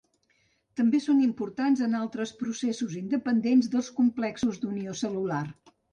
També 0.79 1.01
són 1.03 1.19
importants 1.25 1.83
en 1.87 1.93
altres 1.99 2.33
processos 2.39 2.95
independents 3.03 3.69
dels 3.75 3.93
complexos 3.99 4.59
d'unió 4.65 4.97
cel·lular. 5.03 5.45